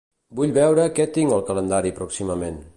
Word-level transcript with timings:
Vull 0.39 0.53
veure 0.55 0.87
què 1.01 1.07
tinc 1.19 1.37
al 1.37 1.45
calendari 1.53 1.95
pròximament. 2.01 2.63